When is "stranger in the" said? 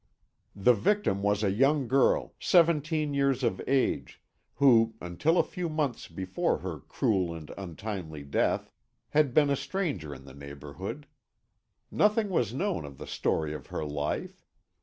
9.55-10.33